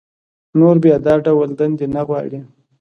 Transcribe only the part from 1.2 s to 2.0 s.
ډول دندې